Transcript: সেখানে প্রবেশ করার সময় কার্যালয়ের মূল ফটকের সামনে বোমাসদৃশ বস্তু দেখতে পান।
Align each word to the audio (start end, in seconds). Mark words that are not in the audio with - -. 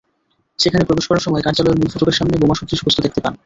সেখানে 0.59 0.83
প্রবেশ 0.85 1.05
করার 1.07 1.25
সময় 1.25 1.43
কার্যালয়ের 1.43 1.79
মূল 1.79 1.89
ফটকের 1.91 2.17
সামনে 2.19 2.35
বোমাসদৃশ 2.41 2.79
বস্তু 2.83 2.99
দেখতে 3.01 3.19
পান। 3.21 3.33